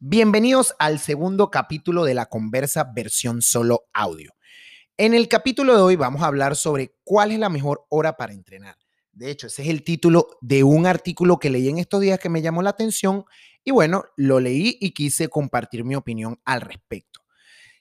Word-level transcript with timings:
Bienvenidos 0.00 0.76
al 0.78 1.00
segundo 1.00 1.50
capítulo 1.50 2.04
de 2.04 2.14
la 2.14 2.26
conversa 2.26 2.84
versión 2.84 3.42
solo 3.42 3.88
audio. 3.92 4.32
En 4.96 5.12
el 5.12 5.26
capítulo 5.26 5.74
de 5.74 5.82
hoy 5.82 5.96
vamos 5.96 6.22
a 6.22 6.26
hablar 6.26 6.54
sobre 6.54 6.94
cuál 7.02 7.32
es 7.32 7.40
la 7.40 7.48
mejor 7.48 7.84
hora 7.88 8.16
para 8.16 8.32
entrenar. 8.32 8.76
De 9.10 9.28
hecho, 9.28 9.48
ese 9.48 9.62
es 9.62 9.68
el 9.68 9.82
título 9.82 10.28
de 10.40 10.62
un 10.62 10.86
artículo 10.86 11.40
que 11.40 11.50
leí 11.50 11.68
en 11.68 11.78
estos 11.78 12.00
días 12.00 12.20
que 12.20 12.28
me 12.28 12.42
llamó 12.42 12.62
la 12.62 12.70
atención 12.70 13.24
y 13.64 13.72
bueno, 13.72 14.04
lo 14.16 14.38
leí 14.38 14.78
y 14.80 14.92
quise 14.92 15.26
compartir 15.26 15.82
mi 15.82 15.96
opinión 15.96 16.38
al 16.44 16.60
respecto. 16.60 17.22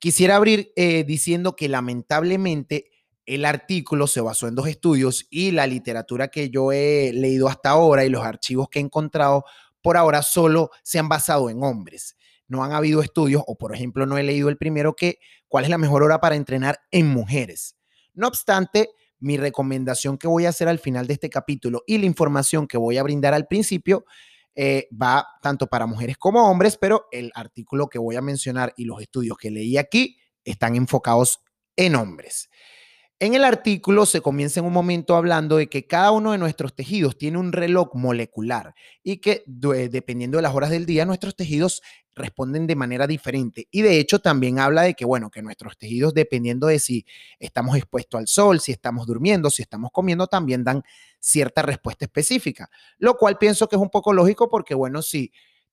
Quisiera 0.00 0.34
abrir 0.34 0.72
eh, 0.74 1.04
diciendo 1.04 1.54
que 1.54 1.68
lamentablemente 1.68 2.90
el 3.24 3.44
artículo 3.44 4.08
se 4.08 4.20
basó 4.20 4.48
en 4.48 4.56
dos 4.56 4.66
estudios 4.66 5.28
y 5.30 5.52
la 5.52 5.68
literatura 5.68 6.26
que 6.26 6.50
yo 6.50 6.72
he 6.72 7.12
leído 7.12 7.46
hasta 7.46 7.70
ahora 7.70 8.04
y 8.04 8.08
los 8.08 8.24
archivos 8.24 8.68
que 8.68 8.80
he 8.80 8.82
encontrado 8.82 9.44
por 9.82 9.96
ahora 9.96 10.22
solo 10.22 10.70
se 10.82 10.98
han 10.98 11.08
basado 11.08 11.50
en 11.50 11.62
hombres. 11.62 12.16
No 12.46 12.64
han 12.64 12.72
habido 12.72 13.02
estudios, 13.02 13.42
o 13.46 13.56
por 13.56 13.74
ejemplo, 13.74 14.06
no 14.06 14.18
he 14.18 14.22
leído 14.22 14.48
el 14.48 14.56
primero 14.56 14.94
que 14.94 15.18
cuál 15.48 15.64
es 15.64 15.70
la 15.70 15.78
mejor 15.78 16.02
hora 16.02 16.20
para 16.20 16.36
entrenar 16.36 16.80
en 16.90 17.06
mujeres. 17.06 17.76
No 18.14 18.26
obstante, 18.26 18.90
mi 19.20 19.36
recomendación 19.36 20.18
que 20.18 20.26
voy 20.26 20.46
a 20.46 20.48
hacer 20.48 20.68
al 20.68 20.78
final 20.78 21.06
de 21.06 21.14
este 21.14 21.30
capítulo 21.30 21.82
y 21.86 21.98
la 21.98 22.06
información 22.06 22.66
que 22.66 22.78
voy 22.78 22.98
a 22.98 23.02
brindar 23.02 23.34
al 23.34 23.46
principio 23.46 24.04
eh, 24.54 24.88
va 24.90 25.26
tanto 25.42 25.68
para 25.68 25.86
mujeres 25.86 26.18
como 26.18 26.50
hombres, 26.50 26.76
pero 26.76 27.06
el 27.12 27.30
artículo 27.34 27.88
que 27.88 27.98
voy 27.98 28.16
a 28.16 28.20
mencionar 28.20 28.74
y 28.76 28.84
los 28.84 29.00
estudios 29.00 29.36
que 29.38 29.50
leí 29.50 29.76
aquí 29.76 30.18
están 30.44 30.74
enfocados 30.74 31.40
en 31.76 31.94
hombres. 31.94 32.50
En 33.22 33.34
el 33.34 33.44
artículo 33.44 34.06
se 34.06 34.22
comienza 34.22 34.60
en 34.60 34.66
un 34.66 34.72
momento 34.72 35.14
hablando 35.14 35.58
de 35.58 35.68
que 35.68 35.86
cada 35.86 36.10
uno 36.10 36.32
de 36.32 36.38
nuestros 36.38 36.74
tejidos 36.74 37.18
tiene 37.18 37.36
un 37.36 37.52
reloj 37.52 37.90
molecular 37.94 38.74
y 39.02 39.18
que 39.18 39.44
dependiendo 39.46 40.38
de 40.38 40.42
las 40.42 40.54
horas 40.54 40.70
del 40.70 40.86
día 40.86 41.04
nuestros 41.04 41.36
tejidos 41.36 41.82
responden 42.14 42.66
de 42.66 42.76
manera 42.76 43.06
diferente. 43.06 43.68
Y 43.70 43.82
de 43.82 43.98
hecho 43.98 44.20
también 44.20 44.58
habla 44.58 44.80
de 44.82 44.94
que, 44.94 45.04
bueno, 45.04 45.30
que 45.30 45.42
nuestros 45.42 45.76
tejidos, 45.76 46.14
dependiendo 46.14 46.66
de 46.66 46.78
si 46.78 47.04
estamos 47.38 47.76
expuestos 47.76 48.18
al 48.18 48.26
sol, 48.26 48.58
si 48.58 48.72
estamos 48.72 49.06
durmiendo, 49.06 49.50
si 49.50 49.60
estamos 49.60 49.90
comiendo, 49.92 50.26
también 50.26 50.64
dan 50.64 50.82
cierta 51.18 51.60
respuesta 51.60 52.06
específica. 52.06 52.70
Lo 52.96 53.18
cual 53.18 53.36
pienso 53.36 53.68
que 53.68 53.76
es 53.76 53.82
un 53.82 53.90
poco 53.90 54.14
lógico 54.14 54.48
porque, 54.48 54.74
bueno, 54.74 55.02
si 55.02 55.30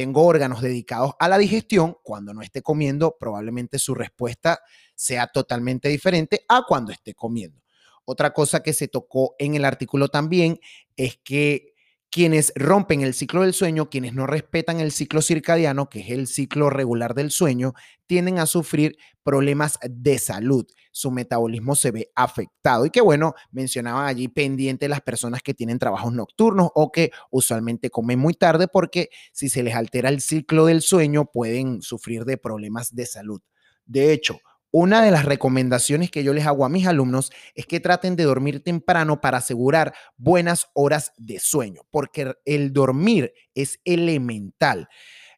tengo 0.00 0.24
órganos 0.24 0.62
dedicados 0.62 1.12
a 1.18 1.28
la 1.28 1.36
digestión, 1.36 1.94
cuando 2.02 2.32
no 2.32 2.40
esté 2.40 2.62
comiendo, 2.62 3.18
probablemente 3.20 3.78
su 3.78 3.94
respuesta 3.94 4.62
sea 4.94 5.26
totalmente 5.26 5.90
diferente 5.90 6.40
a 6.48 6.62
cuando 6.66 6.90
esté 6.90 7.12
comiendo. 7.12 7.60
Otra 8.06 8.32
cosa 8.32 8.62
que 8.62 8.72
se 8.72 8.88
tocó 8.88 9.34
en 9.38 9.56
el 9.56 9.64
artículo 9.66 10.08
también 10.08 10.58
es 10.96 11.18
que 11.22 11.69
quienes 12.10 12.52
rompen 12.56 13.02
el 13.02 13.14
ciclo 13.14 13.42
del 13.42 13.54
sueño, 13.54 13.88
quienes 13.88 14.14
no 14.14 14.26
respetan 14.26 14.80
el 14.80 14.90
ciclo 14.90 15.22
circadiano, 15.22 15.88
que 15.88 16.00
es 16.00 16.10
el 16.10 16.26
ciclo 16.26 16.68
regular 16.68 17.14
del 17.14 17.30
sueño, 17.30 17.74
tienden 18.06 18.40
a 18.40 18.46
sufrir 18.46 18.96
problemas 19.22 19.78
de 19.88 20.18
salud. 20.18 20.66
Su 20.90 21.12
metabolismo 21.12 21.76
se 21.76 21.92
ve 21.92 22.10
afectado. 22.16 22.84
Y 22.84 22.90
que 22.90 23.00
bueno, 23.00 23.34
mencionaban 23.52 24.06
allí 24.06 24.26
pendiente 24.26 24.88
las 24.88 25.00
personas 25.00 25.40
que 25.42 25.54
tienen 25.54 25.78
trabajos 25.78 26.12
nocturnos 26.12 26.70
o 26.74 26.90
que 26.90 27.12
usualmente 27.30 27.90
comen 27.90 28.18
muy 28.18 28.34
tarde 28.34 28.66
porque 28.66 29.10
si 29.32 29.48
se 29.48 29.62
les 29.62 29.76
altera 29.76 30.08
el 30.08 30.20
ciclo 30.20 30.66
del 30.66 30.82
sueño 30.82 31.26
pueden 31.26 31.80
sufrir 31.80 32.24
de 32.24 32.36
problemas 32.36 32.92
de 32.94 33.06
salud. 33.06 33.40
De 33.86 34.12
hecho, 34.12 34.40
una 34.72 35.02
de 35.02 35.10
las 35.10 35.24
recomendaciones 35.24 36.10
que 36.10 36.22
yo 36.22 36.32
les 36.32 36.46
hago 36.46 36.64
a 36.64 36.68
mis 36.68 36.86
alumnos 36.86 37.32
es 37.54 37.66
que 37.66 37.80
traten 37.80 38.16
de 38.16 38.24
dormir 38.24 38.62
temprano 38.62 39.20
para 39.20 39.38
asegurar 39.38 39.94
buenas 40.16 40.68
horas 40.74 41.12
de 41.16 41.40
sueño, 41.40 41.82
porque 41.90 42.34
el 42.44 42.72
dormir 42.72 43.32
es 43.54 43.80
elemental. 43.84 44.88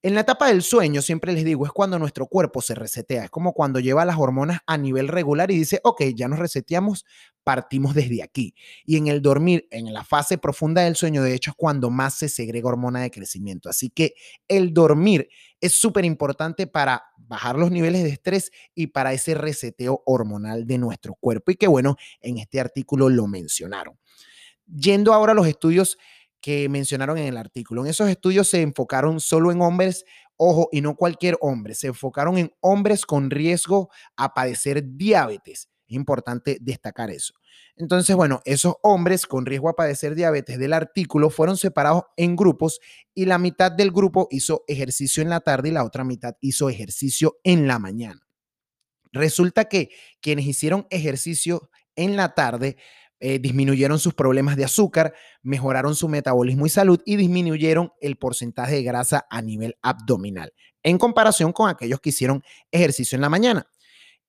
En 0.00 0.14
la 0.14 0.20
etapa 0.20 0.46
del 0.46 0.62
sueño, 0.62 1.02
siempre 1.02 1.32
les 1.32 1.44
digo, 1.44 1.66
es 1.66 1.72
cuando 1.72 1.98
nuestro 1.98 2.28
cuerpo 2.28 2.62
se 2.62 2.76
resetea. 2.76 3.24
Es 3.24 3.30
como 3.30 3.52
cuando 3.52 3.80
lleva 3.80 4.04
las 4.04 4.16
hormonas 4.16 4.60
a 4.64 4.78
nivel 4.78 5.08
regular 5.08 5.50
y 5.50 5.58
dice, 5.58 5.80
ok, 5.82 6.02
ya 6.14 6.28
nos 6.28 6.38
reseteamos, 6.38 7.04
partimos 7.42 7.96
desde 7.96 8.22
aquí. 8.22 8.54
Y 8.84 8.96
en 8.96 9.08
el 9.08 9.20
dormir, 9.22 9.66
en 9.72 9.92
la 9.92 10.04
fase 10.04 10.38
profunda 10.38 10.82
del 10.82 10.94
sueño, 10.94 11.24
de 11.24 11.34
hecho, 11.34 11.50
es 11.50 11.56
cuando 11.56 11.90
más 11.90 12.14
se 12.14 12.28
segrega 12.28 12.68
hormona 12.68 13.00
de 13.00 13.10
crecimiento. 13.10 13.68
Así 13.68 13.90
que 13.90 14.14
el 14.46 14.72
dormir 14.72 15.28
es 15.60 15.72
súper 15.74 16.04
importante 16.04 16.68
para 16.68 17.02
bajar 17.28 17.56
los 17.56 17.70
niveles 17.70 18.02
de 18.02 18.10
estrés 18.10 18.50
y 18.74 18.88
para 18.88 19.12
ese 19.12 19.34
reseteo 19.34 20.02
hormonal 20.06 20.66
de 20.66 20.78
nuestro 20.78 21.14
cuerpo. 21.14 21.50
Y 21.52 21.56
que 21.56 21.68
bueno, 21.68 21.96
en 22.20 22.38
este 22.38 22.60
artículo 22.60 23.08
lo 23.08 23.26
mencionaron. 23.26 23.98
Yendo 24.66 25.14
ahora 25.14 25.32
a 25.32 25.34
los 25.34 25.46
estudios 25.46 25.98
que 26.40 26.68
mencionaron 26.68 27.18
en 27.18 27.26
el 27.26 27.36
artículo. 27.36 27.82
En 27.82 27.90
esos 27.90 28.08
estudios 28.08 28.48
se 28.48 28.62
enfocaron 28.62 29.20
solo 29.20 29.50
en 29.50 29.60
hombres, 29.60 30.04
ojo, 30.36 30.68
y 30.72 30.80
no 30.80 30.94
cualquier 30.96 31.36
hombre, 31.40 31.74
se 31.74 31.88
enfocaron 31.88 32.38
en 32.38 32.52
hombres 32.60 33.04
con 33.04 33.30
riesgo 33.30 33.90
a 34.16 34.34
padecer 34.34 34.82
diabetes. 34.96 35.68
Es 35.88 35.94
importante 35.94 36.58
destacar 36.60 37.10
eso. 37.10 37.32
Entonces, 37.76 38.14
bueno, 38.14 38.40
esos 38.44 38.74
hombres 38.82 39.26
con 39.26 39.46
riesgo 39.46 39.70
a 39.70 39.76
padecer 39.76 40.14
diabetes 40.14 40.58
del 40.58 40.74
artículo 40.74 41.30
fueron 41.30 41.56
separados 41.56 42.04
en 42.16 42.36
grupos 42.36 42.80
y 43.14 43.24
la 43.24 43.38
mitad 43.38 43.72
del 43.72 43.90
grupo 43.90 44.28
hizo 44.30 44.64
ejercicio 44.68 45.22
en 45.22 45.30
la 45.30 45.40
tarde 45.40 45.70
y 45.70 45.72
la 45.72 45.84
otra 45.84 46.04
mitad 46.04 46.34
hizo 46.40 46.68
ejercicio 46.68 47.38
en 47.42 47.66
la 47.66 47.78
mañana. 47.78 48.20
Resulta 49.12 49.64
que 49.64 49.90
quienes 50.20 50.46
hicieron 50.46 50.86
ejercicio 50.90 51.70
en 51.96 52.16
la 52.16 52.34
tarde 52.34 52.76
eh, 53.20 53.38
disminuyeron 53.38 53.98
sus 53.98 54.14
problemas 54.14 54.56
de 54.56 54.64
azúcar, 54.64 55.14
mejoraron 55.42 55.96
su 55.96 56.08
metabolismo 56.08 56.66
y 56.66 56.68
salud 56.68 57.00
y 57.04 57.16
disminuyeron 57.16 57.92
el 58.00 58.16
porcentaje 58.16 58.76
de 58.76 58.82
grasa 58.82 59.26
a 59.30 59.42
nivel 59.42 59.76
abdominal, 59.82 60.52
en 60.84 60.98
comparación 60.98 61.52
con 61.52 61.68
aquellos 61.68 62.00
que 62.00 62.10
hicieron 62.10 62.44
ejercicio 62.70 63.16
en 63.16 63.22
la 63.22 63.28
mañana. 63.28 63.66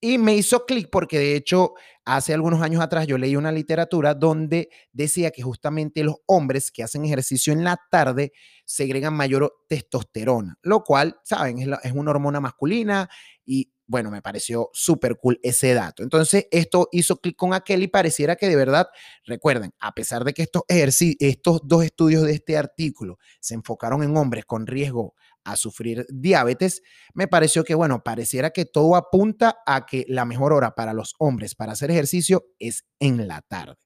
Y 0.00 0.18
me 0.18 0.34
hizo 0.34 0.66
clic 0.66 0.88
porque 0.90 1.18
de 1.18 1.36
hecho 1.36 1.74
hace 2.04 2.34
algunos 2.34 2.62
años 2.62 2.82
atrás 2.82 3.06
yo 3.06 3.18
leí 3.18 3.34
una 3.34 3.50
literatura 3.50 4.14
donde 4.14 4.68
decía 4.92 5.30
que 5.30 5.42
justamente 5.42 6.04
los 6.04 6.16
hombres 6.26 6.70
que 6.70 6.82
hacen 6.82 7.04
ejercicio 7.04 7.52
en 7.52 7.64
la 7.64 7.78
tarde 7.90 8.32
segregan 8.64 9.14
mayor 9.14 9.52
testosterona, 9.68 10.56
lo 10.62 10.84
cual, 10.84 11.18
saben, 11.24 11.58
es, 11.58 11.68
es 11.82 11.92
una 11.92 12.10
hormona 12.12 12.40
masculina 12.40 13.08
y 13.44 13.72
bueno, 13.88 14.10
me 14.10 14.20
pareció 14.20 14.70
súper 14.72 15.16
cool 15.16 15.38
ese 15.42 15.72
dato. 15.72 16.02
Entonces, 16.02 16.48
esto 16.50 16.88
hizo 16.90 17.20
clic 17.20 17.36
con 17.36 17.54
aquel 17.54 17.82
y 17.82 17.88
pareciera 17.88 18.36
que 18.36 18.48
de 18.48 18.56
verdad, 18.56 18.88
recuerden, 19.24 19.72
a 19.78 19.92
pesar 19.92 20.24
de 20.24 20.34
que 20.34 20.42
estos, 20.42 20.62
estos 20.68 21.60
dos 21.64 21.84
estudios 21.84 22.24
de 22.24 22.32
este 22.32 22.56
artículo 22.56 23.18
se 23.40 23.54
enfocaron 23.54 24.02
en 24.02 24.16
hombres 24.16 24.44
con 24.44 24.66
riesgo 24.66 25.14
a 25.46 25.56
sufrir 25.56 26.04
diabetes, 26.08 26.82
me 27.14 27.28
pareció 27.28 27.64
que, 27.64 27.74
bueno, 27.74 28.02
pareciera 28.02 28.50
que 28.50 28.64
todo 28.64 28.96
apunta 28.96 29.58
a 29.64 29.86
que 29.86 30.04
la 30.08 30.24
mejor 30.24 30.52
hora 30.52 30.74
para 30.74 30.92
los 30.92 31.14
hombres 31.18 31.54
para 31.54 31.72
hacer 31.72 31.90
ejercicio 31.90 32.46
es 32.58 32.84
en 32.98 33.28
la 33.28 33.42
tarde. 33.42 33.76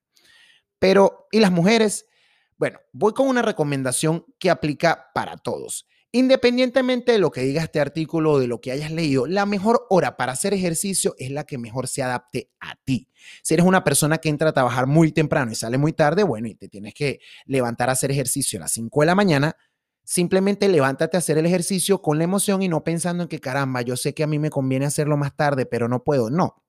Pero, 0.79 1.27
¿y 1.31 1.39
las 1.39 1.51
mujeres? 1.51 2.05
Bueno, 2.57 2.79
voy 2.91 3.13
con 3.13 3.27
una 3.27 3.43
recomendación 3.43 4.25
que 4.39 4.49
aplica 4.49 5.11
para 5.13 5.37
todos. 5.37 5.87
Independientemente 6.13 7.13
de 7.13 7.19
lo 7.19 7.31
que 7.31 7.41
diga 7.41 7.63
este 7.63 7.79
artículo 7.79 8.33
o 8.33 8.39
de 8.39 8.47
lo 8.47 8.59
que 8.59 8.71
hayas 8.71 8.91
leído, 8.91 9.27
la 9.27 9.45
mejor 9.45 9.85
hora 9.89 10.17
para 10.17 10.33
hacer 10.33 10.53
ejercicio 10.53 11.15
es 11.17 11.31
la 11.31 11.45
que 11.45 11.57
mejor 11.57 11.87
se 11.87 12.03
adapte 12.03 12.51
a 12.59 12.75
ti. 12.83 13.07
Si 13.43 13.53
eres 13.53 13.65
una 13.65 13.85
persona 13.85 14.17
que 14.17 14.27
entra 14.27 14.49
a 14.49 14.53
trabajar 14.53 14.87
muy 14.87 15.13
temprano 15.13 15.51
y 15.51 15.55
sale 15.55 15.77
muy 15.77 15.93
tarde, 15.93 16.23
bueno, 16.23 16.49
y 16.49 16.55
te 16.55 16.67
tienes 16.67 16.93
que 16.93 17.19
levantar 17.45 17.87
a 17.87 17.93
hacer 17.93 18.11
ejercicio 18.11 18.59
a 18.59 18.61
las 18.61 18.73
5 18.73 18.99
de 18.99 19.05
la 19.05 19.15
mañana, 19.15 19.55
simplemente 20.11 20.67
levántate 20.67 21.15
a 21.15 21.19
hacer 21.19 21.37
el 21.37 21.45
ejercicio 21.45 22.01
con 22.01 22.17
la 22.17 22.25
emoción 22.25 22.61
y 22.61 22.67
no 22.67 22.83
pensando 22.83 23.23
en 23.23 23.29
que 23.29 23.39
caramba, 23.39 23.81
yo 23.81 23.95
sé 23.95 24.13
que 24.13 24.23
a 24.23 24.27
mí 24.27 24.39
me 24.39 24.49
conviene 24.49 24.85
hacerlo 24.85 25.15
más 25.15 25.37
tarde, 25.37 25.65
pero 25.65 25.87
no 25.87 26.03
puedo. 26.03 26.29
No, 26.29 26.65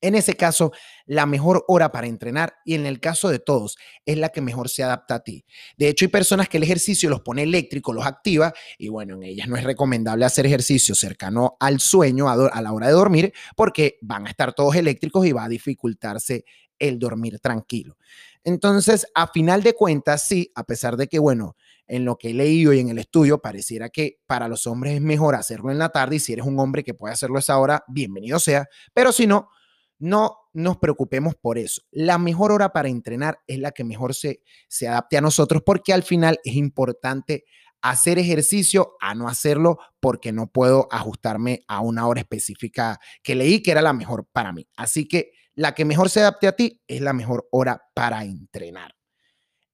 en 0.00 0.14
ese 0.14 0.32
caso, 0.32 0.72
la 1.04 1.26
mejor 1.26 1.66
hora 1.68 1.92
para 1.92 2.06
entrenar, 2.06 2.54
y 2.64 2.72
en 2.72 2.86
el 2.86 2.98
caso 2.98 3.28
de 3.28 3.40
todos, 3.40 3.76
es 4.06 4.16
la 4.16 4.30
que 4.30 4.40
mejor 4.40 4.70
se 4.70 4.82
adapta 4.82 5.16
a 5.16 5.22
ti. 5.22 5.44
De 5.76 5.88
hecho, 5.88 6.06
hay 6.06 6.08
personas 6.08 6.48
que 6.48 6.56
el 6.56 6.62
ejercicio 6.62 7.10
los 7.10 7.20
pone 7.20 7.42
eléctrico, 7.42 7.92
los 7.92 8.06
activa, 8.06 8.54
y 8.78 8.88
bueno, 8.88 9.16
en 9.16 9.24
ellas 9.24 9.48
no 9.48 9.56
es 9.58 9.64
recomendable 9.64 10.24
hacer 10.24 10.46
ejercicio 10.46 10.94
cercano 10.94 11.58
al 11.60 11.78
sueño, 11.78 12.30
a, 12.30 12.62
la 12.62 12.72
hora 12.72 12.86
de 12.86 12.94
dormir, 12.94 13.34
porque 13.54 13.98
van 14.00 14.26
a 14.26 14.30
estar 14.30 14.54
todos 14.54 14.76
eléctricos 14.76 15.26
y 15.26 15.32
va 15.32 15.44
a 15.44 15.48
dificultarse 15.50 16.46
el 16.78 16.98
dormir 16.98 17.38
tranquilo. 17.38 17.98
Entonces, 18.44 19.06
a 19.14 19.28
final 19.28 19.62
de 19.62 19.74
cuentas, 19.74 20.26
sí, 20.26 20.50
a 20.54 20.64
pesar 20.64 20.96
de 20.96 21.06
que, 21.06 21.18
bueno, 21.18 21.54
en 21.92 22.06
lo 22.06 22.16
que 22.16 22.30
he 22.30 22.34
leído 22.34 22.72
y 22.72 22.80
en 22.80 22.88
el 22.88 22.98
estudio, 22.98 23.42
pareciera 23.42 23.90
que 23.90 24.16
para 24.26 24.48
los 24.48 24.66
hombres 24.66 24.94
es 24.94 25.02
mejor 25.02 25.34
hacerlo 25.34 25.70
en 25.70 25.78
la 25.78 25.90
tarde 25.90 26.16
y 26.16 26.20
si 26.20 26.32
eres 26.32 26.46
un 26.46 26.58
hombre 26.58 26.82
que 26.82 26.94
puede 26.94 27.12
hacerlo 27.12 27.36
a 27.36 27.40
esa 27.40 27.58
hora, 27.58 27.84
bienvenido 27.86 28.40
sea, 28.40 28.66
pero 28.94 29.12
si 29.12 29.26
no, 29.26 29.50
no 29.98 30.38
nos 30.54 30.78
preocupemos 30.78 31.34
por 31.34 31.58
eso. 31.58 31.82
La 31.90 32.16
mejor 32.16 32.50
hora 32.50 32.72
para 32.72 32.88
entrenar 32.88 33.40
es 33.46 33.58
la 33.58 33.72
que 33.72 33.84
mejor 33.84 34.14
se, 34.14 34.40
se 34.68 34.88
adapte 34.88 35.18
a 35.18 35.20
nosotros 35.20 35.62
porque 35.66 35.92
al 35.92 36.02
final 36.02 36.40
es 36.44 36.54
importante 36.54 37.44
hacer 37.82 38.18
ejercicio 38.18 38.94
a 38.98 39.14
no 39.14 39.28
hacerlo 39.28 39.76
porque 40.00 40.32
no 40.32 40.46
puedo 40.46 40.88
ajustarme 40.90 41.62
a 41.68 41.80
una 41.80 42.06
hora 42.06 42.22
específica 42.22 43.00
que 43.22 43.34
leí 43.34 43.62
que 43.62 43.70
era 43.70 43.82
la 43.82 43.92
mejor 43.92 44.26
para 44.32 44.54
mí. 44.54 44.66
Así 44.78 45.06
que 45.06 45.32
la 45.54 45.74
que 45.74 45.84
mejor 45.84 46.08
se 46.08 46.20
adapte 46.20 46.48
a 46.48 46.56
ti 46.56 46.80
es 46.86 47.02
la 47.02 47.12
mejor 47.12 47.46
hora 47.50 47.82
para 47.94 48.24
entrenar. 48.24 48.94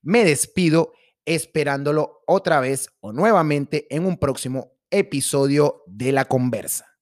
Me 0.03 0.25
despido 0.25 0.93
esperándolo 1.25 2.23
otra 2.27 2.59
vez 2.59 2.89
o 2.99 3.13
nuevamente 3.13 3.87
en 3.89 4.05
un 4.05 4.17
próximo 4.17 4.73
episodio 4.91 5.81
de 5.87 6.11
La 6.11 6.25
Conversa. 6.25 6.92